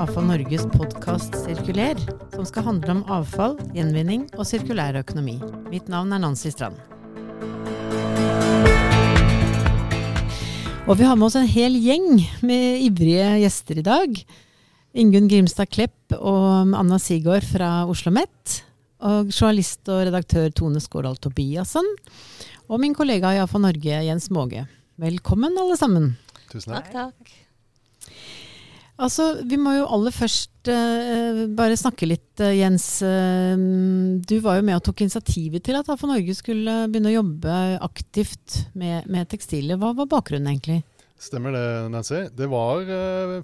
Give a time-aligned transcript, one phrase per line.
[0.00, 1.98] AFA Norges podkast Sirkuler,
[2.32, 5.34] som skal handle om avfall, gjenvinning og sirkulær økonomi.
[5.68, 6.78] Mitt navn er Nancy Strand.
[10.86, 14.22] Og vi har med oss en hel gjeng med ivrige gjester i dag.
[14.96, 18.56] Ingunn Grimstad Klepp og Anna Sigård fra Oslo OsloMet.
[19.04, 21.84] Og journalist og redaktør Tone Skårdal Tobiassen.
[22.72, 24.64] Og min kollega i AFA Norge, Jens Måge.
[24.96, 26.14] Velkommen, alle sammen.
[26.48, 26.88] Tusen takk.
[26.88, 27.49] takk, takk.
[29.00, 33.00] Altså, Vi må jo aller først uh, bare snakke litt, uh, Jens.
[33.00, 33.56] Uh,
[34.20, 37.58] du var jo med og tok initiativet til at AFO Norge skulle begynne å jobbe
[37.80, 39.80] aktivt med, med tekstiler.
[39.80, 40.82] Hva var bakgrunnen egentlig?
[41.20, 42.22] Stemmer det, Nancy.
[42.32, 42.88] Det var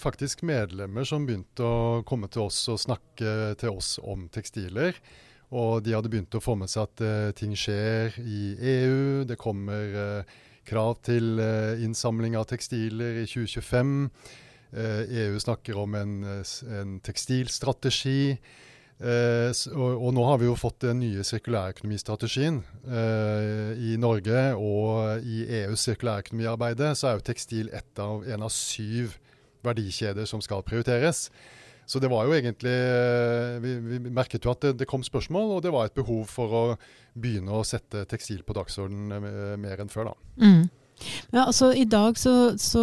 [0.00, 4.96] faktisk medlemmer som begynte å komme til oss og snakke til oss om tekstiler.
[5.52, 8.40] Og de hadde begynt å få med seg at ting skjer i
[8.72, 9.26] EU.
[9.28, 10.24] Det kommer
[10.66, 11.36] krav til
[11.84, 13.92] innsamling av tekstiler i 2025.
[14.76, 18.36] EU eh, e snakker om en, eh, en tekstilstrategi.
[18.96, 24.46] Eh, og, og, nå har vi jo fått den nye sirkulærøkonomistrategien eh, i Norge.
[24.56, 29.18] Og i EUs sirkulærøkonomiarbeide så er jo tekstil av, en av syv
[29.66, 31.28] verdikjeder som skal prioriteres.
[31.86, 35.58] Så det var jo egentlig eh, Vi, vi merket jo at det, det, kom spørsmål,
[35.58, 36.64] og det var et behov for å
[37.16, 40.12] begynne å sette tekstil på dagsordenen mer enn før.
[40.12, 40.32] da.
[40.42, 40.66] Mm.
[41.30, 42.82] Ja, altså I dag så, så,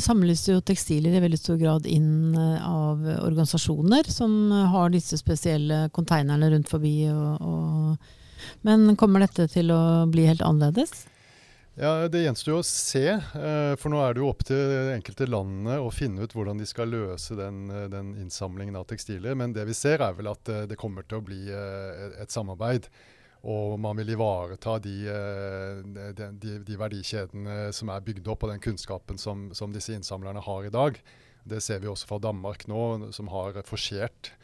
[0.00, 5.88] samles jo tekstiler i veldig stor grad inn eh, av organisasjoner som har disse spesielle
[5.96, 6.94] konteinerne rundt forbi.
[7.10, 11.06] Og, og, men kommer dette til å bli helt annerledes?
[11.80, 13.06] Ja, Det gjenstår å se.
[13.18, 16.68] Eh, for nå er det jo opp til enkelte landene å finne ut hvordan de
[16.68, 19.34] skal løse den, den innsamlingen av tekstiler.
[19.38, 22.86] Men det vi ser er vel at eh, det kommer til å bli et samarbeid.
[23.48, 28.60] Og man vil ivareta de, eh, de, de, verdikjedene som er bygd opp, og den
[28.60, 30.98] kunnskapen som, som, disse innsamlerne har i dag.
[31.48, 34.34] Det ser vi også fra Danmark nå, som har forsert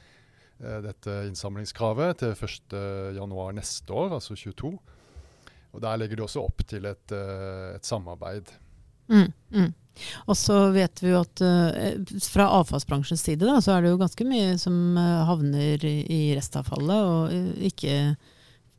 [0.63, 4.73] eh, dette innsamlingskravet til 1.1 neste år, altså 22.
[5.77, 8.49] Og Der legger de også opp til et, eh, et samarbeid.
[9.13, 9.75] Mm, mm.
[10.25, 14.01] Og så vet vi jo at uh, fra avfallsbransjens side da, så er det jo
[14.01, 17.95] ganske mye som havner i, restavfallet, og ikke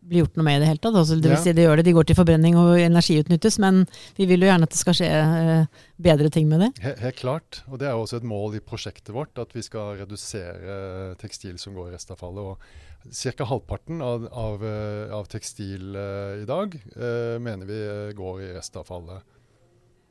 [0.07, 0.95] blir gjort noe med i det hele tatt.
[0.95, 3.83] Altså, det vil si, de gjør det, de går til forbrenning og energiutnyttes, men
[4.17, 6.71] vi vil jo gjerne at det skal skje eh, bedre ting med det.
[6.85, 9.97] Helt, helt klart, og det er også et mål i prosjektet vårt at vi skal
[10.01, 12.53] redusere tekstil som går i restavfallet.
[12.55, 13.43] og Ca.
[13.43, 17.79] halvparten av, av, eh, av tekstil uh, i dag eh, mener vi
[18.17, 19.37] går i restavfallet.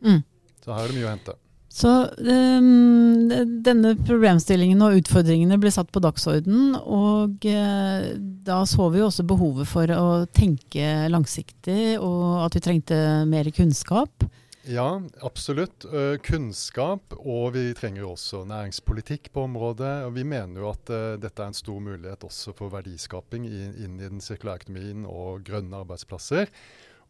[0.05, 0.23] Mm.
[0.63, 1.37] Så her er det mye å hente.
[1.77, 3.29] Så um,
[3.61, 8.07] denne problemstillingen og utfordringene ble satt på dagsorden, og uh,
[8.47, 14.25] da så vi også behovet for å tenke langsiktig, og at vi trengte mer kunnskap.
[14.65, 14.87] Ja,
[15.21, 15.85] absolutt.
[15.93, 19.93] Uh, kunnskap, og vi trenger også næringspolitikk på området.
[20.09, 23.63] og Vi mener jo at uh, dette er en stor mulighet også for verdiskaping i,
[23.85, 26.49] inn i den sirkulære økonomien og grønne arbeidsplasser.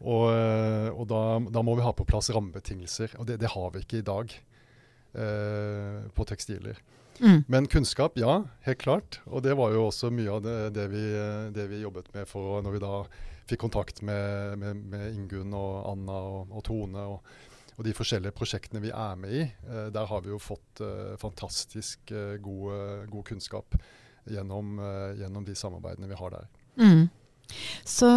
[0.02, 3.80] Og, og da, da, må vi ha på plass rammebetingelser, og det, det har vi
[3.86, 4.34] ikke i dag.
[5.16, 6.76] Eh, på tekstiler.
[7.20, 7.44] Mm.
[7.48, 9.20] Men kunnskap, ja, helt klart.
[9.24, 11.04] Og det var jo også mye av det, det, vi,
[11.56, 12.92] det vi, jobbet med for når vi da
[13.48, 17.10] fikk kontakt med, med, med Ingunn og Anna og, og Tone.
[17.16, 20.80] og og de forskjellige prosjektene vi er med i, eh, der har vi jo fått
[20.80, 23.76] eh, fantastisk eh, god, god, kunnskap
[24.32, 26.46] gjennom, eh, gjennom, de samarbeidene vi har der.
[26.80, 27.02] Mm.
[27.84, 28.08] Så,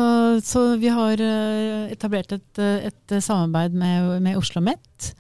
[0.48, 5.12] så, vi har eh, etablert et, et samarbeid med, med Oslo OsloMet.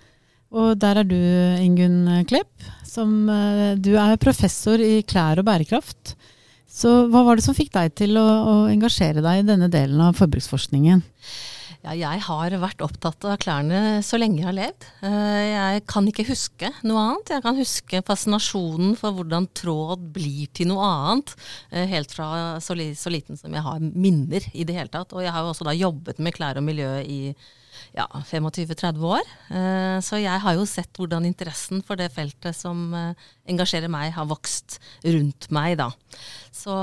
[0.55, 1.19] Og der er du,
[1.61, 2.51] Ingunn Klepp.
[2.89, 6.15] Som, eh, du er professor i klær og bærekraft.
[6.69, 10.01] Så hva var det som fikk deg til å, å engasjere deg i denne delen
[10.05, 11.01] av forbruksforskningen?
[11.79, 14.87] Ja, jeg har vært opptatt av klærne så lenge jeg har levd.
[15.07, 17.31] Eh, jeg kan ikke huske noe annet.
[17.37, 21.31] Jeg kan huske fascinasjonen for hvordan tråd blir til noe annet.
[21.71, 25.15] Eh, helt fra så, liten som jeg har minner i det hele tatt.
[25.15, 27.21] Og jeg har jo også da jobbet med klær og miljø i
[27.95, 29.33] ja, 25-30 år.
[29.49, 34.13] Eh, så jeg har jo sett hvordan interessen for det feltet som eh, engasjerer meg,
[34.15, 35.89] har vokst rundt meg, da.
[36.55, 36.75] Så,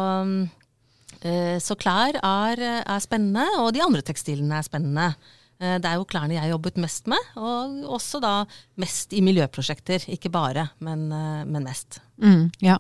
[1.23, 5.11] eh, så klær er, er, spennende, og de andre tekstilene er spennende.
[5.57, 8.33] Det er jo klærne jeg har jobbet mest med, og også da
[8.77, 10.05] mest i miljøprosjekter.
[10.13, 11.97] Ikke bare, men, men mest.
[12.21, 12.77] Mm, ja.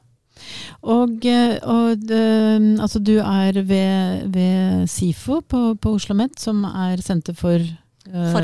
[0.84, 1.24] Og,
[1.64, 7.64] og altså du er ved, ved SIFO på, på Oslo OsloMet, som er senter for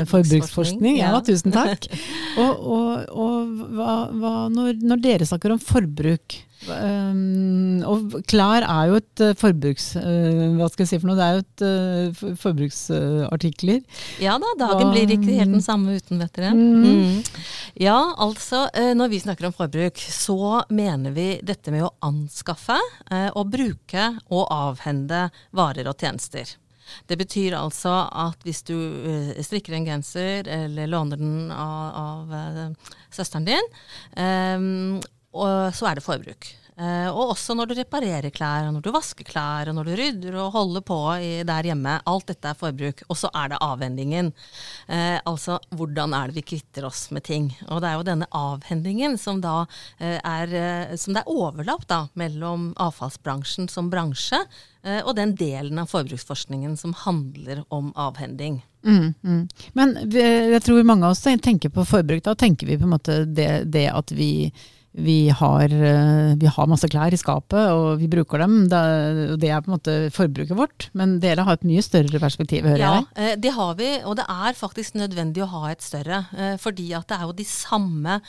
[0.09, 0.97] forbruksforskning.
[0.99, 1.87] Ja, ja, tusen takk.
[2.41, 6.37] og, og, og hva, hva, når, når, dere snakker om forbruk
[6.67, 9.89] um, Og klær er jo et uh, forbruks...
[9.99, 11.17] Uh, hva skal jeg si for noe?
[11.19, 13.83] Det er jo et forbruksartikler.
[14.23, 16.53] ja da, dagen hva, blir ikke helt den samme uten, vet dere.
[16.57, 16.87] Mm.
[16.87, 17.45] Mm.
[17.83, 22.77] Ja, altså når vi snakker om forbruk, så mener vi dette med å anskaffe
[23.33, 26.57] og bruke og avhende varer og tjenester.
[27.09, 27.93] Det betyr altså
[28.25, 33.71] at hvis du uh, strikker en genser eller låner den av, av uh, søsteren din,
[34.17, 34.99] um,
[35.33, 36.51] så er det forbruk.
[36.73, 40.37] Uh, og også når du reparerer klær, når du vasker klær, og når du rydder
[40.41, 40.97] og holder på
[41.45, 41.99] der hjemme.
[42.09, 43.03] Alt dette er forbruk.
[43.13, 44.31] Og så er det avhendingen.
[44.87, 47.51] Uh, altså hvordan er det vi kvitter oss med ting.
[47.69, 50.53] Og det er jo denne avhendingen som da uh, er
[50.97, 54.39] Som det er overlapp da mellom avfallsbransjen som bransje
[54.83, 58.57] og den delen av forbruksforskningen som handler om avhending.
[58.83, 59.43] Mm, mm.
[59.79, 62.23] Men jeg tror mange av oss tenker på forbruk.
[62.25, 64.51] Da tenker vi på en måte det, det at vi
[64.93, 68.63] vi har, eh, vi har, masse klær i skapet, og vi bruker dem.
[68.63, 70.89] og det er på en måte forbruket vårt.
[70.93, 73.05] Men dere har et mye større perspektiv, hører ja, jeg?
[73.15, 73.89] Eh, det har vi.
[74.05, 76.27] Og det er faktisk nødvendig å ha et større.
[76.37, 78.21] Eh, fordi at det er jo de samme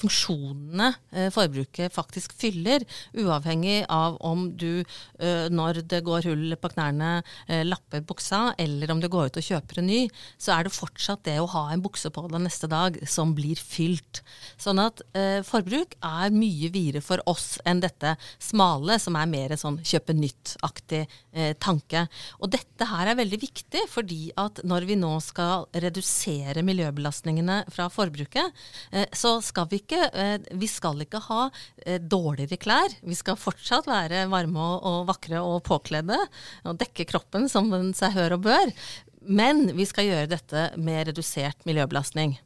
[0.00, 0.94] funksjonene
[1.32, 2.82] forbruket faktisk fyller.
[3.16, 4.84] Uavhengig av om du,
[5.20, 7.22] når det går hull på knærne,
[7.66, 10.00] lapper buksa, eller om du går ut og kjøper en ny,
[10.38, 13.60] så er det fortsatt det å ha en bukse på deg neste dag som blir
[13.60, 14.22] fylt.
[14.60, 15.02] Sånn at
[15.46, 21.02] forbruk er mye videre for oss enn dette smale, som er mer sånn kjøpe nytt-aktig
[21.04, 22.06] eh, tanke.
[22.40, 27.88] Og dette her er veldig viktig, fordi at når vi nå skal redusere miljøbelastningene fra
[27.92, 28.62] forbruket,
[28.92, 31.42] eh, så skal vi ikke, eh, vi skal ikke ha
[31.84, 32.96] eh, dårligere klær.
[33.02, 36.18] Vi skal fortsatt være varme og vakre og påkledde
[36.64, 38.74] og dekke kroppen som den seg hør og bør.
[39.20, 42.38] Men vi skal gjøre dette med redusert miljøbelastning.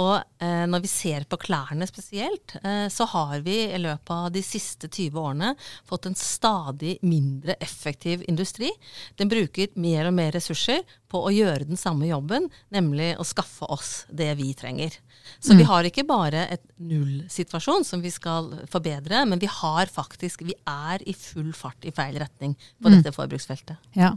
[0.00, 4.30] Og eh, når vi ser på klærne spesielt, eh, så har vi i løpet av
[4.34, 5.52] de siste 20 årene
[5.88, 8.72] fått en stadig mindre effektiv industri.
[9.20, 13.66] Den bruker mer og mer ressurser på å gjøre den samme jobben, nemlig å skaffe
[13.70, 14.94] oss det vi trenger.
[15.38, 15.58] Så mm.
[15.58, 20.56] vi har ikke bare et nullsituasjon som vi skal forbedre, men vi har faktisk, vi
[20.68, 22.96] er i full fart i feil retning på mm.
[22.96, 23.78] dette forbruksfeltet.
[23.98, 24.14] Ja,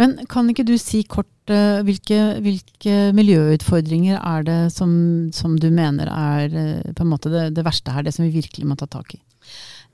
[0.00, 4.95] Men kan ikke du si kort uh, hvilke, hvilke, miljøutfordringer er det som,
[5.36, 8.34] som du mener er uh, på en måte det, det verste her, det som vi
[8.38, 9.22] virkelig må ta tak i?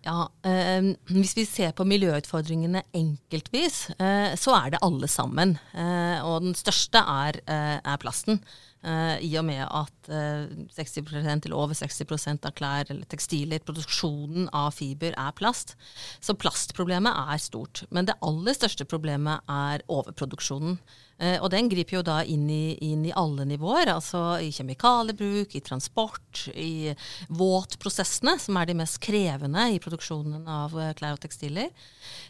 [0.02, 0.82] Ja, eh,
[1.14, 5.54] Hvis vi ser på miljøutfordringene enkeltvis, eh, så er det alle sammen.
[5.74, 8.42] Eh, og den største er, eh, er plasten.
[8.82, 14.72] Uh, I og med at 60% eller over 60% av klær eller tekstiler, produksjonen av
[14.76, 15.76] fiber, er plast.
[16.20, 17.84] Så plastproblemet er stort.
[17.90, 20.78] Men det aller største problemet er overproduksjonen.
[21.22, 23.92] Uh, og den griper jo da inn i, inn i, alle nivåer.
[23.92, 26.94] Altså i kjemikaliebruk, i transport, i
[27.30, 31.70] våtprosessene, som er de mest krevende i produksjonen av uh, klær og tekstiler.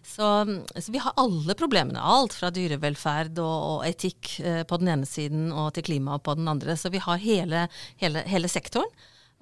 [0.05, 0.29] Så,
[0.77, 2.03] så, vi har alle problemene.
[2.03, 4.35] Alt fra dyrevelferd og, og etikk
[4.69, 6.77] på den ene siden og til klima på den andre.
[6.77, 7.62] Så vi har hele,
[8.03, 8.91] hele, hele sektoren.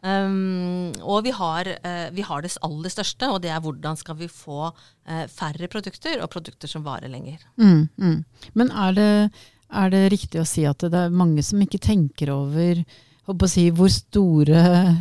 [0.01, 4.17] Um, og vi har, uh, vi har, det aller største, og det er hvordan skal
[4.17, 7.43] vi få uh, færre produkter, og produkter som varer lenger.
[7.61, 8.17] Mm, mm.
[8.57, 9.11] Men er det,
[9.69, 12.81] er det, riktig å si at det er mange som ikke tenker over
[13.51, 14.61] si, hvor store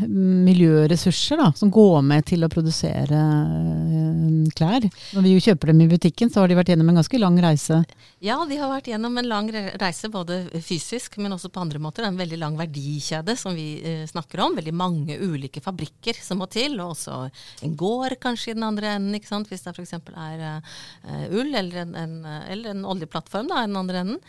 [0.09, 4.85] miljøressurser da, som går med til å produsere eh, klær.
[5.15, 7.39] Når vi jo kjøper dem i butikken, så har de vært gjennom en ganske lang
[7.43, 7.81] reise.
[8.23, 12.07] Ja, de har vært gjennom en lang reise, både fysisk, men også på andre måter.
[12.07, 14.57] En veldig lang verdikjede som vi eh, snakker om.
[14.59, 17.19] Veldig mange ulike fabrikker som må til, og også
[17.65, 19.49] en gård kanskje i den andre enden, ikke sant?
[19.49, 19.95] hvis det f.eks.
[19.95, 22.15] er uh, ull eller en, en,
[22.49, 24.19] eller en oljeplattform da, i den andre enden.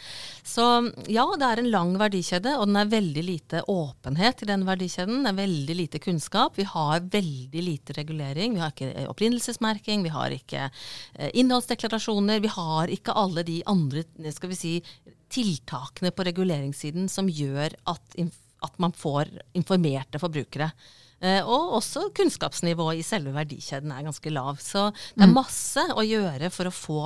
[0.46, 0.66] Så
[1.10, 4.64] ja, det er en lang verdikjede, og den er veldig lite åpen åpenhet i den
[4.68, 5.24] verdikjeden.
[5.24, 6.58] Det er veldig lite kunnskap.
[6.58, 8.54] Vi har veldig lite regulering.
[8.56, 12.40] Vi har ikke opprinnelsesmerking, vi har ikke eh, innholdsdeklarasjoner.
[12.44, 14.04] Vi har ikke alle de andre
[14.34, 14.74] skal vi si,
[15.30, 18.16] tiltakene på reguleringssiden som gjør at,
[18.66, 20.72] at man får informerte forbrukere.
[21.20, 24.56] Og også kunnskapsnivået i selve verdikjeden er ganske lav.
[24.64, 25.34] Så det er mm.
[25.36, 27.02] masse å gjøre for å få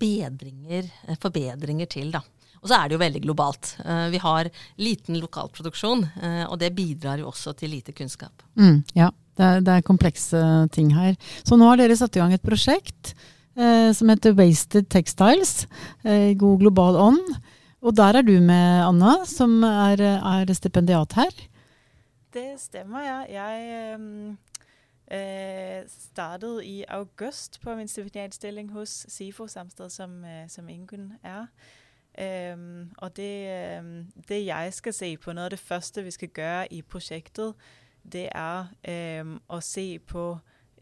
[0.00, 0.88] bedringer,
[1.20, 2.08] forbedringer til.
[2.14, 2.22] da.
[2.64, 3.74] Og så er det jo veldig globalt.
[3.84, 4.48] Uh, vi har
[4.80, 8.40] liten lokalproduksjon, uh, og det bidrar jo også til lite kunnskap.
[8.56, 10.40] Mm, ja, det er, det er, komplekse
[10.72, 11.12] ting her.
[11.44, 13.12] Så nå har dere satt i gang et prosjekt
[13.58, 15.66] eh, som heter Wasted Textiles,
[16.06, 17.34] i god global ånd.
[17.84, 21.34] Og der er du med, Anna, som er, er stipendiat her.
[22.32, 23.20] Det stemmer, ja.
[23.28, 24.34] Jeg um
[25.92, 30.14] startet i august på min stipendiatstilling hos SIFO, samme sted som,
[30.48, 31.44] som Ingunn er.
[32.18, 36.28] Øhm, og det, um, det jeg skal se på, noe av det første vi skal
[36.28, 37.54] gjøre i prosjektet,
[38.12, 38.68] det er
[39.20, 40.26] um, å se på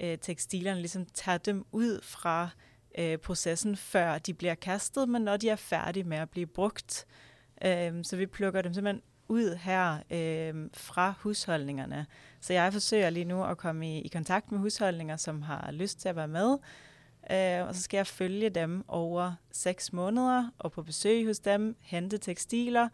[0.03, 2.51] uh, tekstilerne, liksom ta dem ut fra
[2.99, 7.05] uh, prosessen før de blir kastet, men når de er ferdige med å bli brukt.
[8.03, 10.01] Så vi plukker dem simpelthen ut her
[10.75, 12.07] fra husholdningene.
[12.41, 16.01] Så jeg forsøger lige nu å komme i, i kontakt med husholdninger som har lyst
[16.03, 16.67] til å være med.
[17.31, 21.77] Uh, og så skal jeg følge dem over seks måneder og på besøk hos dem,
[21.81, 22.89] hente tekstiler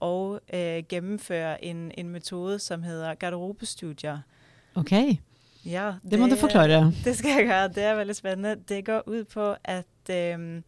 [0.00, 4.18] og uh, gjennomføre en, en, metode som heter garderobestudier.
[4.74, 4.92] Ok,
[5.64, 6.92] ja, det, det, må du forklare.
[7.04, 7.68] Det skal jeg gjøre.
[7.68, 8.62] Det er veldig spennende.
[8.68, 10.64] Det går ut på at um,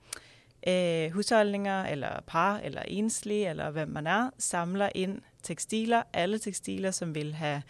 [0.69, 6.91] uh, husholdninger eller par eller enslige eller hvem man er, samler inn tekstiler, alle tekstiler
[6.91, 7.61] som vil ha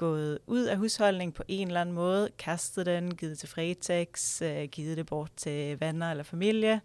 [0.00, 4.64] gået ud af husholdning på en eller anden måde, kastet den, givet til Fretex, øh,
[4.64, 6.80] givet det bort til venner eller familie.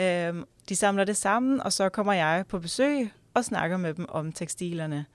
[0.00, 0.34] Øh,
[0.68, 4.32] de samler det sammen, og så kommer jeg på besøg og snakker med dem om
[4.32, 5.06] tekstilerne.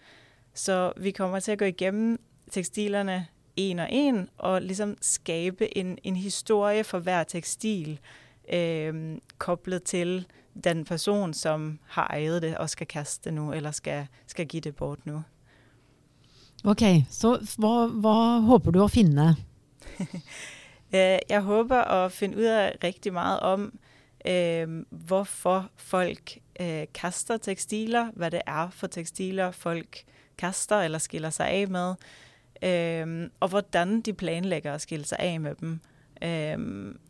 [0.53, 2.19] Så vi kommer til at gå igennem
[2.51, 7.99] tekstilerne en og en, og ligesom skabe en, en historie for hver tekstil,
[8.53, 10.27] øh, koblet til
[10.63, 14.61] den person, som har ejet det og skal kaste det nu, eller skal, skal give
[14.61, 15.23] det bort nu.
[16.65, 16.83] Ok,
[17.13, 18.15] så hva, hva
[18.47, 19.33] håper du å finne?
[20.87, 23.65] Eh, jeg håper å finne ut av riktig mye om
[24.23, 24.63] eh,
[25.09, 30.05] hvorfor folk eh, kaster tekstiler, hva det er for tekstiler folk
[30.39, 32.07] kaster eller skiller seg av med,
[32.61, 33.03] eh,
[33.43, 35.75] og hvordan de planlegger å skille seg av med dem.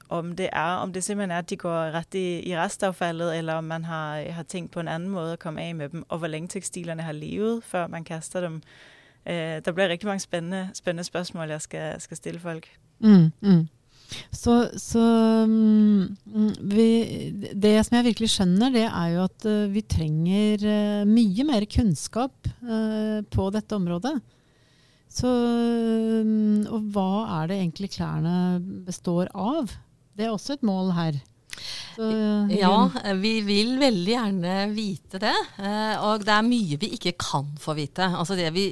[0.10, 3.62] Om det, er, om det simpelthen er at de går rett i, i restavfallet, eller
[3.62, 6.22] om man har, har, tenkt på en annen måte å komme av med dem, og
[6.22, 8.62] hvor lenge tekstilene har levet før man kaster dem.
[9.28, 12.70] Eh, det blir riktig mange spennende, spennende spørsmål jeg skal, skal stille folk.
[13.04, 13.66] Mm, mm.
[14.32, 15.04] Så, så
[15.44, 16.88] mm, vi,
[17.52, 21.68] Det som jeg virkelig skjønner, det er jo at uh, vi trenger uh, mye mer
[21.68, 22.48] kunnskap
[23.32, 24.16] på dette området.
[25.12, 29.72] Så, um, og hva er det egentlig klærne består av?
[30.18, 31.20] Det er også et mål her.
[31.98, 35.34] Så, ja, vi vil veldig gjerne vite det.
[35.58, 38.06] Eh, og det er mye vi ikke kan få vite.
[38.06, 38.68] Altså, vi,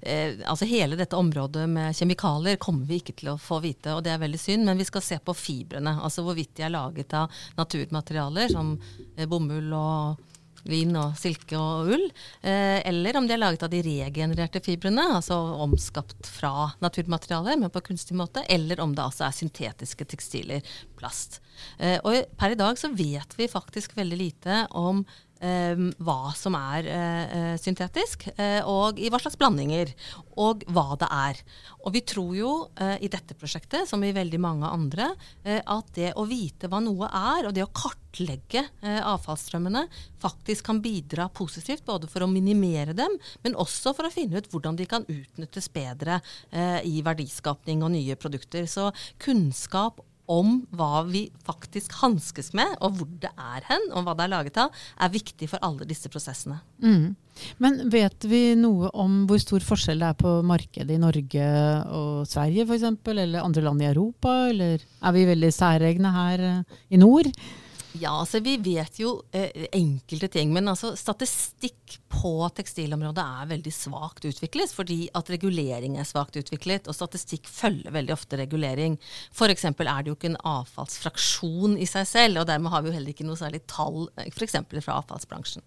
[0.00, 4.04] eh, altså Hele dette området med kjemikalier kommer vi ikke til å få vite, og
[4.06, 4.68] det er veldig synd.
[4.68, 5.96] Men vi skal se på fibrene.
[5.98, 8.76] Altså hvorvidt de er laget av naturmaterialer som
[9.16, 10.37] eh, bomull og
[10.68, 12.06] lin og silke og ull,
[12.42, 17.72] eh, eller om de er laget av de regenererte fibrene, altså omskapt fra naturmaterialer, men
[17.74, 21.40] på kunstig måte, eller om det altså er syntetiske tekstiler, plast.
[21.78, 25.04] Eh, og per i dag så vet vi faktisk veldig lite om
[25.38, 29.92] hva som er uh, syntetisk, uh, og i hva slags blandinger,
[30.38, 31.42] og hva det er.
[31.86, 35.08] Og vi tror jo i dette prosjektet, som i veldig mange andre,
[35.42, 39.86] at det å vite hva noe er, og det å kartlegge avfallsstrømmene,
[40.22, 44.50] faktisk kan bidra positivt, både for å minimere dem, men også for å finne ut
[44.52, 46.20] hvordan de kan utnyttes bedre
[46.86, 48.68] i verdiskapning og nye produkter.
[48.70, 48.92] Så
[49.22, 54.26] kunnskap om hva vi faktisk hanskes med, og hvor det er hen, og hva det
[54.26, 56.60] er laget av, er viktig for alle disse prosessene.
[56.84, 57.16] Mm.
[57.62, 61.46] Men vet vi noe om hvor stor forskjell det er på markedet i Norge
[61.94, 66.76] og Sverige f.eks., eller andre land i Europa, eller er vi veldig særegne her eh,
[66.92, 67.30] i nord?
[67.98, 70.52] Ja, altså vi vet jo eh, enkelte ting.
[70.54, 76.88] Men altså statistikk på tekstilområdet er veldig svakt utviklet, fordi at regulering er svakt utviklet,
[76.88, 78.98] og statistikk følger veldig ofte regulering.
[79.32, 79.66] F.eks.
[79.70, 83.14] er det jo ikke en avfallsfraksjon i seg selv, og dermed har vi jo heller
[83.14, 84.58] ikke noe særlig tall eh, f.eks.
[84.84, 85.66] fra avfallsbransjen.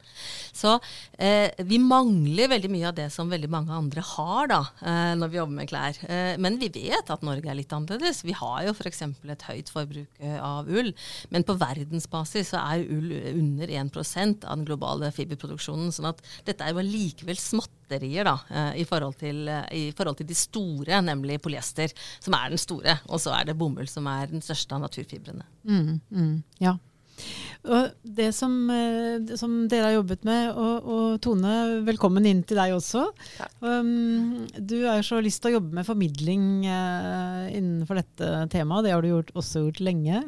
[0.54, 0.78] Så
[1.18, 5.34] eh, vi mangler veldig mye av det som veldig mange andre har da, eh, når
[5.34, 6.02] vi jobber med klær.
[6.08, 8.24] Eh, men vi vet at Norge er litt annerledes.
[8.28, 9.04] Vi har jo f.eks.
[9.36, 10.94] et høyt forbruk eh, av ull,
[11.34, 15.92] men på verdensbasis verdensbasis så er ull under 1% av den globale fiberproduksjonen.
[15.92, 20.18] sånn at dette er jo likevel småtterier da, eh, i forhold, til, eh, i forhold
[20.18, 23.00] til de store, nemlig polyester, som er den store.
[23.10, 25.44] Og så er det bomull som er den største av naturfibrene.
[25.66, 26.78] Mm, mm, ja.
[27.64, 32.42] Og det som, det eh, som, dere har jobbet med, og, og, Tone, velkommen inn
[32.44, 33.12] til deg også.
[33.62, 38.86] Um, du har jo så lyst til å jobbe med formidling uh, innenfor dette temaet.
[38.86, 40.24] Det har du gjort, også gjort lenge.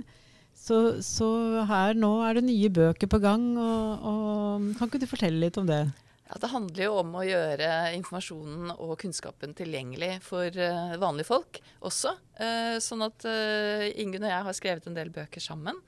[0.63, 1.27] Så, så,
[1.67, 3.51] her nå er det nye bøker på gang.
[3.60, 5.82] Og, og, kan ikke du fortelle litt om det?
[6.29, 7.67] Ja, Det handler jo om å gjøre
[7.98, 12.15] informasjonen og kunnskapen tilgjengelig for uh, vanlige folk også.
[12.39, 15.84] Uh, sånn at uh, Ingunn og jeg har skrevet en del bøker sammen.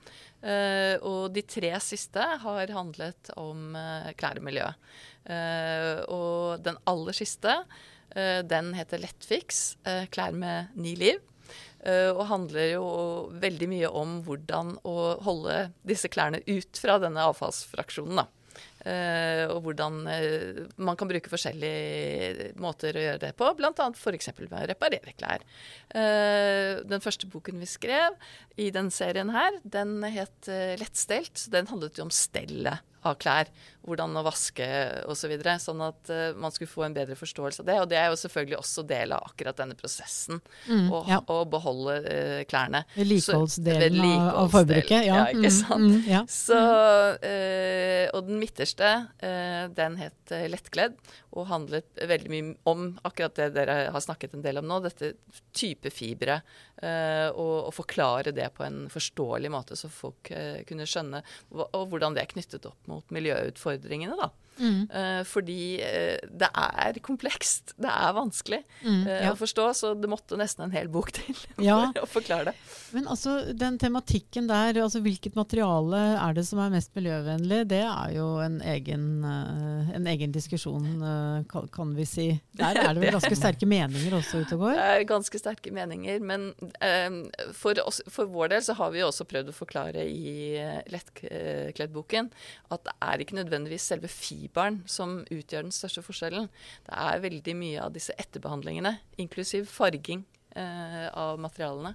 [0.46, 3.72] og de tre siste har handlet om
[4.20, 4.66] klærmiljø.
[6.12, 7.54] og den aller siste,
[8.46, 9.62] den heter Lettfiks
[10.12, 11.18] klær med ni liv.
[11.86, 12.86] Uh, og handler jo
[13.38, 18.18] veldig mye om hvordan å holde disse klærne ut fra denne avfallsfraksjonen.
[18.18, 18.26] da.
[18.86, 23.70] Uh, og hvordan uh, man kan bruke forskjellige måter å gjøre det på, bl.a.
[23.92, 24.32] f.eks.
[24.40, 25.46] med å reparere klær.
[25.92, 28.18] Den første boken vi skrev
[28.58, 30.50] i den serien her, den het
[30.80, 31.46] Lettstelt.
[31.54, 33.50] Den handlet jo om stellet av klær.
[33.86, 34.66] Hvordan å vaske
[35.06, 35.26] osv.
[35.26, 37.76] Så videre, sånn at uh, man skulle få en bedre forståelse av det.
[37.82, 40.38] Og det er jo selvfølgelig også del av akkurat denne prosessen.
[40.66, 41.18] Mm, å, ja.
[41.30, 42.84] å, beholde uh, klærne.
[42.94, 45.06] Vedlikeholdsdelen av, av forbruket.
[45.06, 45.86] Ja, ja ikke mm, sant.
[45.86, 46.22] Mm, ja.
[46.30, 48.92] Så, uh, og den midterste,
[49.76, 50.94] den het Lettkledd.
[51.36, 54.78] Og handlet veldig mye om akkurat det dere har snakket en del om nå.
[54.86, 55.14] Dette
[55.56, 56.40] type fibre.
[56.76, 60.28] Og, og forklare det på en forståelig måte, så folk
[60.68, 61.22] kunne skjønne
[61.54, 64.18] og hvordan det er knyttet opp mot miljøutfordringene.
[64.20, 64.28] da.
[64.58, 64.88] Mm.
[64.88, 67.74] Uh, fordi uh, det er komplekst.
[67.76, 69.32] Det er vanskelig mm, uh, ja.
[69.32, 71.36] å forstå, så det måtte nesten en hel bok til
[71.68, 71.90] ja.
[71.92, 72.56] for å forklare det.
[72.96, 77.82] Men altså, den tematikken der, altså hvilket materiale er det som er mest miljøvennlig, det
[77.84, 80.86] er jo en egen, en egen diskusjon,
[81.50, 82.26] kan, kan, vi si.
[82.56, 84.78] Der er det vel ganske sterke meninger også ute og går?
[84.78, 86.48] Det er ganske sterke meninger, men
[87.58, 90.56] for, oss, for, vår del så har vi også prøvd å forklare i
[90.92, 92.30] Lettkleddboken
[92.72, 96.48] at det er ikke nødvendigvis selve fiberen fiberen som utgjør den største forskjellen.
[96.86, 100.24] Det er veldig mye av disse etterbehandlingene, inklusiv farging
[100.56, 101.94] eh, av materialene,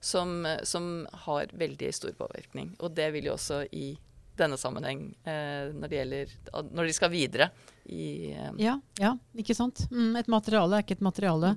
[0.00, 2.74] som, som, har veldig stor påvirkning.
[2.80, 3.92] Og det vil jo også i
[4.40, 6.38] denne sammenheng eh, når, det gjelder,
[6.72, 7.50] når de skal videre
[7.90, 8.54] i eh.
[8.62, 9.84] ja, ja, ikke sant.
[9.92, 11.54] Mm, et materiale er ikke et materiale.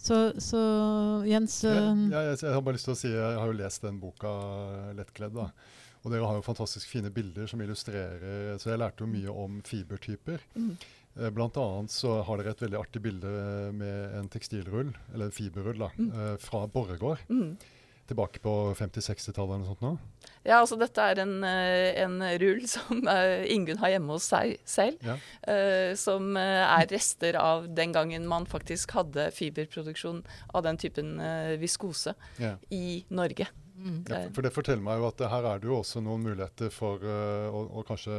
[0.00, 0.60] Så, så
[1.28, 3.82] Jens ja, ja, jeg, jeg, har bare lyst til å si, jeg har jo lest
[3.84, 4.30] den boka
[4.96, 5.36] 'Lettkledd'.
[5.36, 5.50] da.
[6.00, 9.58] Og dere har jo fantastisk fine bilder som illustrerer Så jeg lærte jo mye om
[9.66, 10.40] fibertyper.
[10.56, 10.72] Mm.
[11.18, 13.34] Eh, blant annet så har dere et veldig artig bilde
[13.76, 16.08] med en tekstilrull, eller en fiberrull, da, mm.
[16.14, 17.24] Eh, fra Borregaard.
[17.28, 17.56] Mm.
[18.10, 19.90] Tilbake på 50-60-tallet eller noe sånt nå?
[20.42, 23.04] Ja, altså dette er en, eh, en rull som
[23.54, 24.98] Ingunn har hjemme hos seg selv.
[25.06, 25.14] Ja.
[25.46, 31.18] Uh, som er rester av den gangen man faktisk hadde fiberproduksjon av den typen
[31.62, 32.56] viskose ja.
[32.74, 33.46] i Norge.
[33.80, 34.04] Mm.
[34.08, 37.00] Ja, for Det forteller meg jo at her er det jo også noen muligheter for
[37.00, 38.12] uh, å, å, kanskje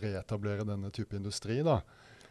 [0.00, 1.60] reetablere denne type industri.
[1.66, 1.82] da.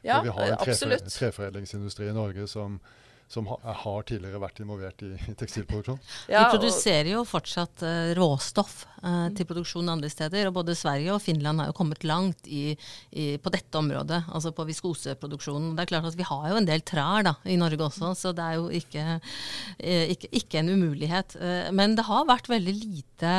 [0.02, 2.80] Ja, for vi har en trefor treforedlingsindustri i Norge som,
[3.28, 6.00] som ha, har tidligere vært involvert i, i tekstilproduksjon.
[6.32, 10.50] Ja, Vi produserer jo fortsatt uh, råstoff uh, til produksjon andre steder.
[10.50, 12.76] og Både Sverige og Finland har jo kommet langt i,
[13.12, 15.74] i, på dette området, altså på viskoseproduksjonen.
[15.76, 18.34] Det er klart at Vi har jo en del trær da, i Norge også, så
[18.36, 21.38] det er jo ikke, uh, ikke, ikke en umulighet.
[21.74, 23.34] men det har vært veldig lite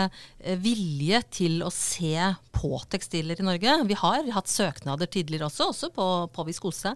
[0.62, 2.16] vilje til å se
[2.57, 3.75] på tekstiler i Norge.
[3.87, 6.94] Vi har hatt søknader tidligere også, også på, på viskose,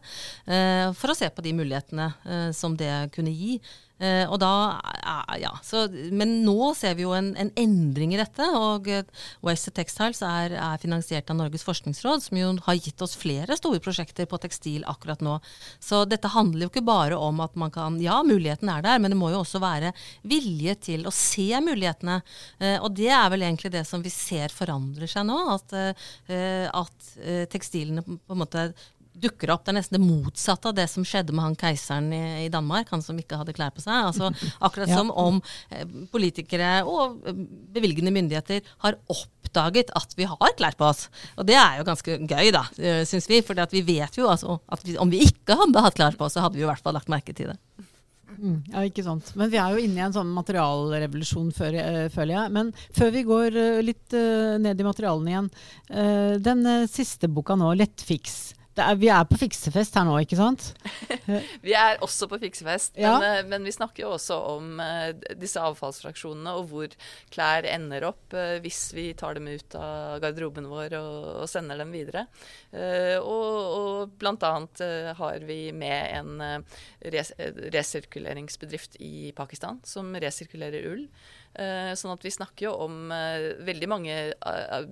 [0.96, 3.60] for å se på de mulighetene som det kunne gi.
[4.00, 4.80] Eh, og da,
[5.36, 5.82] ja, så,
[6.16, 8.46] men nå ser vi jo en, en endring i dette.
[8.56, 8.88] og
[9.44, 13.82] Waste Textiles er, er, finansiert av Norges forskningsråd, som jo har gitt oss flere store
[13.84, 15.36] prosjekter på tekstil akkurat nå.
[15.84, 19.12] Så dette handler jo ikke bare om at man kan Ja, muligheten er der, men
[19.12, 19.92] det må jo også være
[20.24, 22.20] vilje til å se mulighetene.
[22.58, 25.42] Eh, og det er vel egentlig det som vi ser forandrer seg nå.
[25.58, 27.12] At, eh, at
[27.52, 28.70] tekstilene på en måte
[29.20, 29.64] dukker opp.
[29.64, 32.90] Det er nesten det motsatte av det som skjedde med han keiseren i, i Danmark,
[32.92, 34.08] han som ikke hadde klær på seg.
[34.10, 34.30] Altså,
[34.66, 35.00] akkurat ja.
[35.00, 37.44] som om eh, politikere og eh,
[37.76, 41.08] bevilgende myndigheter har oppdaget at vi har klær på oss.
[41.36, 43.42] Og det er jo ganske gøy, da, eh, syns vi.
[43.46, 46.38] For vi vet jo altså, at vi, om vi ikke hadde hatt klær på oss,
[46.38, 47.58] så hadde vi i hvert fall lagt merke til det.
[48.40, 49.34] Mm, ja, ikke sant.
[49.36, 52.52] Men vi er jo inne i en sånn materialrevolusjon, føler jeg.
[52.54, 54.16] Men før vi går litt
[54.62, 55.50] ned i materialene igjen.
[56.40, 60.68] den siste boka nå, 'Lettfiks', er, vi er på fiksefest her nå, ikke sant?
[61.66, 63.16] vi er også på fiksefest, ja.
[63.18, 66.94] men, uh, men, vi snakker jo også om uh, disse avfallsfraksjonene og hvor
[67.34, 71.80] klær ender opp uh, hvis vi tar dem ut av garderoben vår og, og sender
[71.80, 72.26] dem videre.
[72.70, 74.82] og, og blant annet
[75.18, 76.64] har vi med en
[77.12, 77.32] res
[77.74, 81.06] resirkuleringsbedrift i Pakistan som resirkulerer ull.
[81.58, 84.84] Eh, sånn at vi snakker jo om eh, veldig mange eh,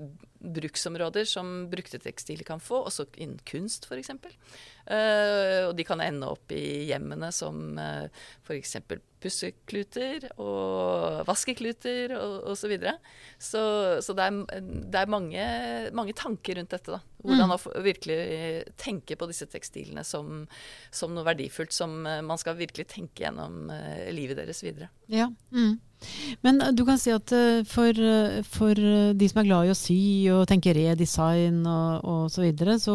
[0.43, 4.11] bruksområder som brukte tekstiler kan få, også innen kunst f.eks.
[4.89, 8.77] Og de kan ende opp i hjemmene som f.eks.
[9.23, 12.69] pussekluter og vaskekluter og osv.
[12.69, 12.95] Så, videre.
[13.41, 13.63] så
[14.05, 15.45] Så det er, det er mange,
[15.97, 16.93] mange, tanker rundt dette.
[16.93, 17.01] da.
[17.25, 17.55] Hvordan mm.
[17.57, 18.19] å virkelig
[18.79, 20.45] tenke på disse tekstilene som,
[20.95, 24.91] som, noe verdifullt som man skal virkelig tenke gjennom uh, livet deres videre.
[25.11, 25.79] Ja, mm.
[26.47, 27.33] Men du kan si at
[27.67, 28.03] for,
[28.47, 28.83] for,
[29.19, 32.95] de som er glad i å sy og tenke redesign og, og så videre, så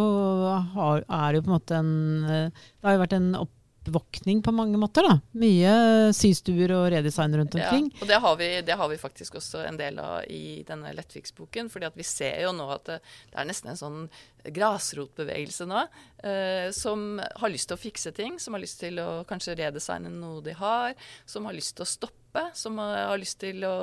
[0.77, 1.91] har, er det jo på en måte en
[2.23, 3.51] Det har jo vært en opp
[3.83, 5.03] oppvåkning på mange måter.
[5.07, 5.19] da.
[5.31, 7.89] Mye systuer og redesign rundt omkring.
[7.91, 10.93] Ja, og det har, vi, det har, vi, faktisk også en del av i denne
[10.93, 11.69] Lettviks-boken.
[11.69, 12.99] fordi at vi ser jo nå at det,
[13.31, 13.99] det er nesten en sånn
[14.43, 15.85] grasrotbevegelse nå,
[16.23, 20.11] eh, som har lyst til å fikse ting, som har lyst til å kanskje redesigne
[20.13, 20.97] noe de har,
[21.29, 22.23] som har lyst til å stoppe
[22.57, 23.73] som har lyst til å,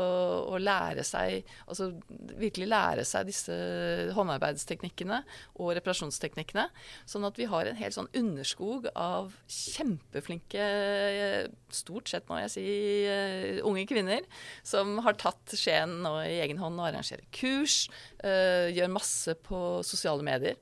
[0.51, 1.91] å, lære seg altså
[2.41, 3.55] virkelig lære seg disse
[4.17, 5.21] håndarbeidsteknikkene
[5.61, 6.67] og reparasjonsteknikkene.
[7.09, 10.65] Sånn at vi har en helt sånn underskog av kjempeflinke,
[11.75, 12.67] stort sett må jeg si,
[13.07, 14.27] uh, unge kvinner
[14.67, 17.85] som har tatt skjeen nå i egen hånd og arrangerer kurs,
[18.25, 20.59] uh, gjør masse på sosiale medier.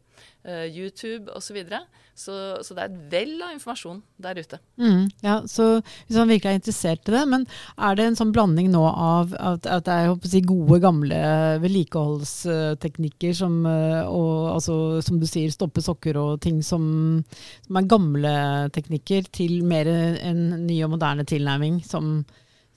[0.47, 1.49] Uh, YouTube osv.
[1.49, 1.81] Så, videre.
[2.15, 4.59] så Så det er et vell av informasjon der ute.
[4.81, 8.33] Mm, ja, så Hvis man virkelig er interessert i det, men er det en sånn
[8.33, 11.19] blanding nå av at, at det er si, gode, gamle
[11.65, 17.25] vedlikeholdsteknikker som, eh, og, altså, som du sier, stoppe sokker og ting som,
[17.67, 18.35] som er gamle
[18.75, 22.23] teknikker, til mer en ny og moderne tilnærming som,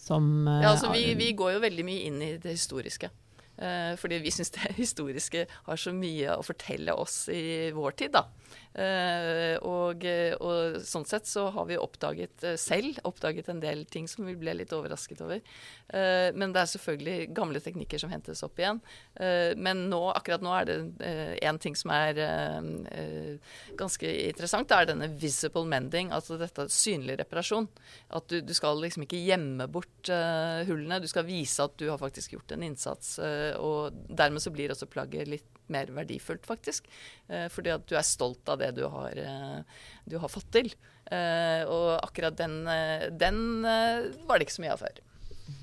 [0.02, 3.12] som Ja, altså vi, vi går jo veldig mye inn i det historiske.
[3.62, 8.15] Eh, fordi vi syns det historiske har så mye å fortelle oss i vår tid,
[8.17, 8.26] da.
[8.71, 10.06] Uh, og,
[10.39, 14.36] og, sånn sett så har vi oppdaget uh, selv oppdaget en del ting som vi
[14.39, 15.41] ble litt overrasket over.
[15.91, 18.78] Men det er selvfølgelig gamle teknikker som hentes opp igjen.
[19.60, 21.10] men nå, akkurat nå er det
[21.43, 22.15] én ting som er
[23.76, 24.69] ganske interessant.
[24.69, 27.67] Det er denne visible mending, altså dette synlig reparasjon.
[28.15, 30.13] At du, du skal liksom ikke gjemme bort
[30.69, 31.02] hullene.
[31.04, 33.17] Du skal vise at du har faktisk gjort en innsats.
[33.60, 36.88] Og dermed så blir også plagget litt mer verdifullt, faktisk.
[37.28, 39.62] Eh, fordi at du er stolt av det du har, eh,
[40.06, 40.72] du har fått til.
[41.12, 42.64] Eh, og akkurat den,
[43.18, 45.02] den var det ikke så mye av før.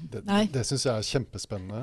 [0.08, 0.22] Det,
[0.52, 1.82] det syns jeg er kjempespennende.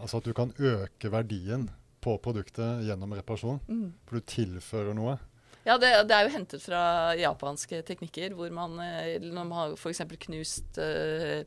[0.00, 1.68] altså at du kan øke verdien
[2.02, 3.60] på produktet gjennom reparasjon.
[3.68, 3.92] Mm.
[4.06, 5.18] For du tilfører noe.
[5.66, 6.80] Ja, det, det, er jo hentet fra
[7.18, 10.04] japanske teknikker, hvor man når man har f.eks.
[10.26, 11.42] knust uh,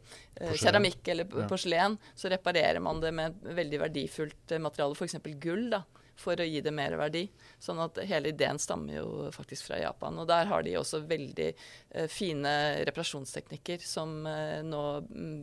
[0.60, 2.18] keramikk eller porselen, ja.
[2.20, 5.22] så reparerer man det med veldig verdifullt materiale, f.eks.
[5.40, 5.70] gull.
[5.72, 5.86] da
[6.20, 7.26] for å gi det mer verdi.
[7.64, 10.20] Sånn at hele ideen stammer jo faktisk fra Japan.
[10.20, 12.56] Og der har de også veldig eh, fine
[12.90, 14.84] reparasjonsteknikker som eh, nå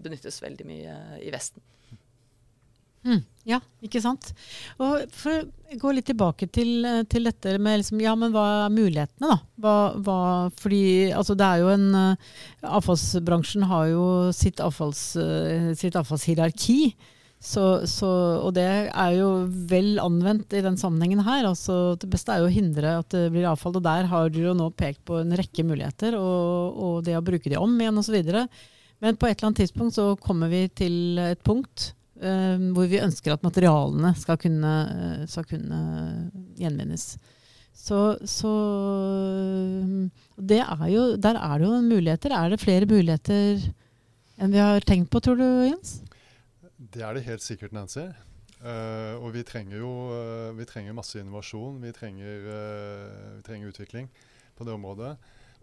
[0.05, 1.65] benyttes veldig mye i Vesten.
[3.07, 4.33] Mm, ja, ikke sant.
[4.83, 8.75] Og For å gå litt tilbake til, til dette med liksom, ja, men hva er
[8.75, 9.37] mulighetene, da?
[9.63, 10.21] Hva, hva,
[10.59, 12.31] fordi altså, det er jo en uh,
[12.79, 16.81] Avfallsbransjen har jo sitt, avfalls, uh, sitt avfallshierarki.
[17.47, 18.09] Så, så,
[18.43, 19.29] og det er jo
[19.71, 21.47] vel anvendt i den sammenhengen her.
[21.47, 23.77] Altså, det beste er jo å hindre at det blir avfall.
[23.79, 27.23] Og der har du jo nå pekt på en rekke muligheter, og, og det å
[27.27, 28.19] bruke de om igjen osv.
[29.05, 33.35] Men på et eller annet tidspunkt så kommer vi til et punkt hvor vi ønsker
[33.35, 35.81] at materialene skal kunne, uh, skal kunne
[36.57, 37.11] gjenvinnes.
[37.77, 38.53] Så, så
[40.41, 42.33] er jo, der er det jo muligheter.
[42.33, 43.61] Er det flere muligheter
[44.41, 45.99] enn vi har tenkt på, tror du, Jens?
[46.77, 48.09] Det er det helt sikkert, Nancy.
[48.57, 51.77] Uh, og vi trenger jo uh, vi trenger masse innovasjon.
[51.85, 54.09] Vi trenger, uh, vi trenger, utvikling
[54.57, 55.13] på det området.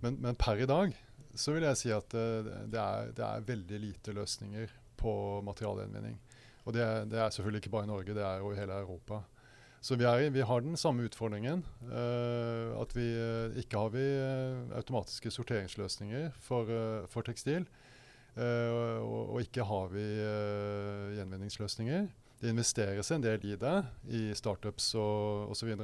[0.06, 0.94] Men, men, per i dag
[1.34, 5.14] så vil jeg si at det er, det, er, veldig lite løsninger på
[5.48, 6.20] materialgjenvinning.
[6.64, 9.22] Og det det er, selvfølgelig ikke bare i Norge, det er jo i hele Europa.
[9.84, 11.66] Så vi, er, vi har den samme utfordringen.
[11.92, 13.08] at vi
[13.60, 14.06] ikke har vi
[14.76, 16.66] automatiske sorteringsløsninger for,
[17.08, 17.68] for tekstil.
[18.34, 18.74] Uh,
[19.06, 22.08] og, og, ikke har vi uh, gjenvinningsløsninger.
[22.42, 23.76] Det investeres en del i det,
[24.10, 25.76] i startups og osv.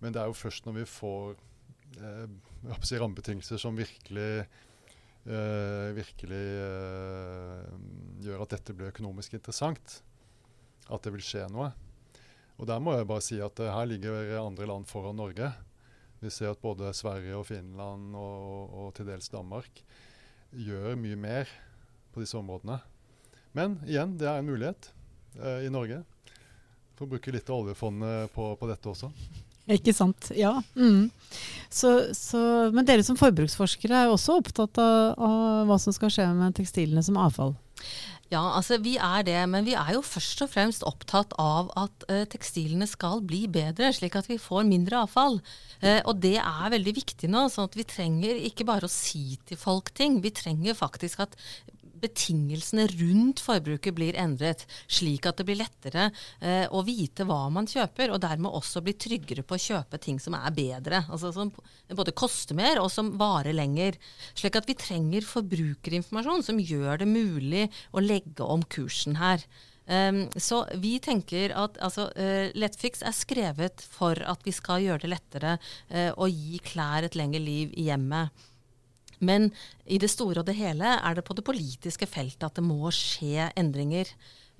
[0.00, 1.34] Men det er jo først når vi får
[2.00, 4.62] uh, rammebetingelser som virkelig, uh,
[5.24, 6.40] virkelig
[8.24, 9.98] gjør at dette blir økonomisk interessant,
[10.92, 11.70] at det vil skje noe.
[12.60, 15.48] Og der må jeg bare si at her ligger andre land foran Norge.
[16.20, 19.82] Vi ser at både Sverige og Finland og, og til dels Danmark
[20.54, 21.50] gjør mye mer
[22.14, 22.78] på disse områdene.
[23.54, 24.90] Men igjen, det er en mulighet
[25.38, 26.00] eh, i Norge.
[26.98, 29.10] Får bruke litt av oljefondet på, på dette også.
[29.70, 30.28] Ikke sant.
[30.36, 30.58] Ja.
[30.76, 31.08] Mm.
[31.72, 32.40] Så, så,
[32.74, 37.02] men dere som forbruksforskere er også opptatt av, av hva som skal skje med tekstilene
[37.04, 37.54] som avfall?
[38.32, 39.36] Ja, altså vi er det.
[39.50, 43.92] Men vi er jo først og fremst opptatt av at uh, tekstilene skal bli bedre,
[43.94, 45.40] slik at vi får mindre avfall.
[45.82, 47.46] Uh, og det er veldig viktig nå.
[47.52, 50.20] sånn at vi trenger ikke bare å si til folk ting.
[50.24, 51.38] Vi trenger faktisk at
[52.04, 56.08] betingelsene rundt forbruket blir endret, slik at det blir lettere
[56.40, 60.20] eh, å vite hva man kjøper, og dermed også bli tryggere på å kjøpe ting
[60.22, 61.04] som er bedre.
[61.08, 61.52] Altså Som
[61.94, 63.98] både koster mer, og som varer lenger.
[64.36, 69.44] Slik at vi trenger forbrukerinformasjon som gjør det mulig å legge om kursen her.
[69.84, 75.04] Um, så vi tenker at altså, uh, Letfix er skrevet for at vi skal gjøre
[75.04, 75.58] det lettere
[75.92, 78.32] uh, å gi klær et lengre liv i hjemmet.
[79.18, 79.50] Men
[79.84, 82.90] i det store og det hele er det på det politiske feltet at det må
[82.94, 84.10] skje endringer.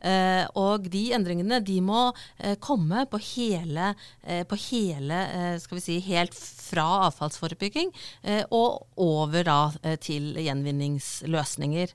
[0.04, 5.20] Eh, og de endringene de må eh, komme på hele, eh, på hele
[5.62, 7.92] skal vi si, helt fra avfallsforebygging
[8.56, 9.58] og over da
[10.02, 11.92] til gjenvinningsløsninger.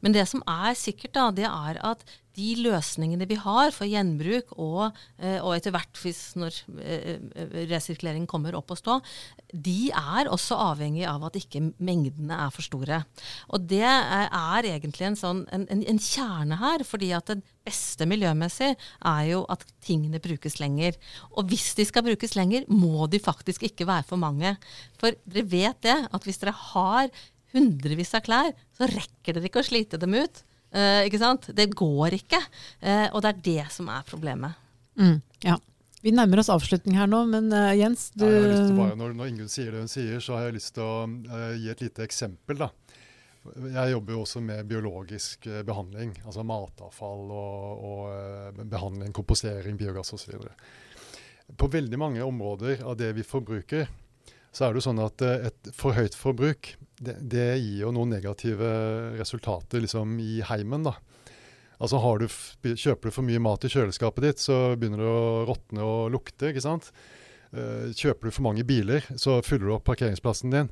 [0.00, 2.04] Men det som er sikkert, da, det er at
[2.36, 7.56] de løsningene vi har for gjenbruk, og, eh, og etter hvert hvis når eh, eh,
[7.70, 8.98] resirkulering kommer opp å stå,
[9.52, 13.02] de er også avhengig av at ikke mengdene er for store.
[13.52, 18.72] Og det er egentlig en, sånn, en, en kjerne her, fordi at det beste miljømessig
[18.72, 20.96] er jo at tingene brukes lenger.
[21.36, 24.56] Og hvis de skal brukes lenger, må de faktisk ikke være for mange.
[25.00, 27.12] For dere vet det, at hvis dere har
[27.52, 30.42] hundrevis av klær, så rekker dere ikke å slite dem ut.
[30.72, 31.50] Uh, ikke sant?
[31.52, 32.40] Det går ikke.
[32.80, 34.56] Uh, og det er det som er problemet.
[34.96, 35.58] Mm, ja.
[36.02, 39.52] Vi nærmer oss avslutning her nå, men uh, Jens du ja, bare, når, når, Ingunn
[39.52, 42.64] sier det hun sier, så har jeg lyst til å gi et lite eksempel.
[42.64, 42.70] da.
[43.42, 50.36] Jeg jobber jo også med biologisk behandling, altså matavfall og, og behandling, kompostering, biogass osv.
[51.58, 53.90] På veldig mange områder av det vi forbruker,
[54.54, 56.70] så er det jo sånn at et for høyt forbruk
[57.02, 58.68] det, det, gir jo noen negative
[59.18, 60.86] resultater liksom, i heimen.
[60.86, 60.94] da.
[61.82, 62.28] Altså du,
[62.78, 66.52] Kjøper du for mye mat i kjøleskapet ditt, så begynner det å råtne og lukte.
[66.52, 66.92] ikke sant?
[67.52, 70.70] Uh, kjøper du for mange biler, så fyller du opp parkeringsplassen din.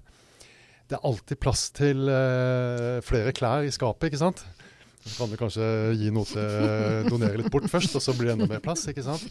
[0.89, 4.45] Det er alltid plass til uh, flere klær i skapet, ikke sant?
[5.01, 5.67] Så kan du kanskje
[5.97, 8.87] gi noe til donere litt bort først, og så blir det enda mer plass.
[8.91, 9.25] ikke sant?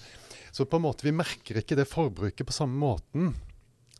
[0.51, 3.35] Så på en måte vi merker ikke det forbruket på samme måten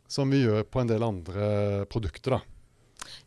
[0.10, 1.50] som vi gjør på en del andre
[1.90, 2.40] produkter.
[2.40, 2.59] da.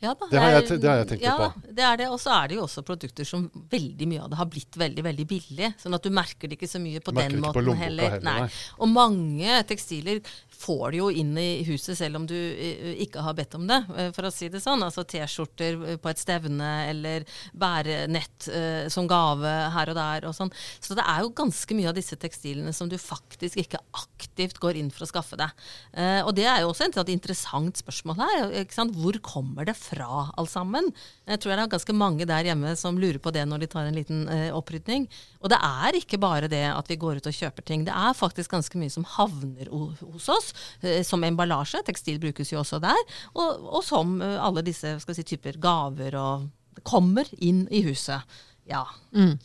[0.03, 1.66] Ja, da, det, har jeg, det, har jeg, tenkt ja, på.
[1.68, 2.09] Det er det.
[2.12, 5.07] Og så er det jo også produkter som veldig mye av det har blitt veldig
[5.09, 5.73] veldig billig.
[5.83, 8.16] Sånn at du merker det ikke så mye på den måten på heller.
[8.16, 8.47] heller.
[8.47, 8.49] Nei.
[8.83, 10.23] Og mange tekstiler
[10.62, 13.81] får du jo inn i huset selv om du eh, ikke har bedt om det,
[13.97, 14.83] eh, for å si det sånn.
[14.85, 17.27] Altså T-skjorter eh, på et stevne eller
[17.59, 20.53] bærenett uh, som gave her og der og sånn.
[20.83, 24.79] Så det er jo ganske mye av disse tekstilene som du faktisk ikke aktivt går
[24.81, 25.51] inn for å skaffe deg.
[25.97, 28.57] Uh, og det er jo også et interessant spørsmål her.
[28.92, 30.90] Hvor kommer det fra, alt sammen?
[31.28, 33.88] Jeg tror det er ganske mange der hjemme som lurer på det når de tar
[33.88, 35.08] en liten eh, opprydning.
[35.42, 37.87] Og det er ikke bare det at vi går ut og kjøper ting.
[37.88, 41.82] Det er faktisk ganske mye som havner hos oss Eh, som emballasje.
[41.87, 42.98] Tekstil brukes jo også der.
[43.35, 48.22] Og, og som eh, alle disse si, typer gaver og kommer inn i huset.
[48.68, 48.85] Ja.
[49.14, 49.37] Mm.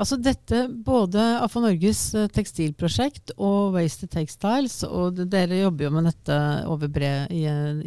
[0.00, 6.08] Altså dette, Både AFO Norges eh, tekstilprosjekt og Wasted Textiles, og dere jobber jo med
[6.10, 6.38] dette
[6.70, 7.44] over bred, i,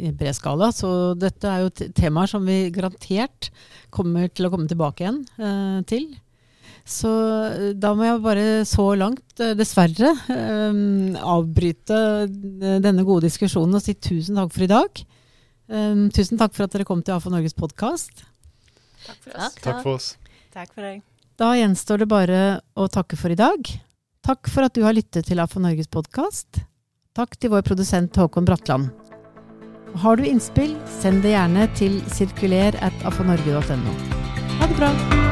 [0.08, 3.50] i bred skala, så dette er jo temaer som vi garantert
[3.94, 6.08] kommer til å komme tilbake igjen eh, til.
[6.88, 7.10] Så
[7.50, 10.80] eh, da må jeg bare så langt, eh, dessverre, eh,
[11.20, 12.00] avbryte
[12.80, 15.04] denne gode diskusjonen og si tusen takk for i dag.
[15.68, 18.24] Eh, tusen takk for at dere kom til AFO Norges podkast.
[19.04, 19.60] Takk for oss.
[19.60, 20.10] Takk for oss.
[20.56, 21.04] Takk for deg.
[21.38, 22.38] Da gjenstår det bare
[22.74, 23.68] å takke for i dag.
[24.26, 26.64] Takk for at du har lyttet til AFO Norges podkast.
[27.14, 28.90] Takk til vår produsent Håkon Bratland.
[30.02, 32.74] Har du innspill, send det gjerne til sirkuler.
[32.82, 32.90] Ha
[34.66, 35.27] det bra!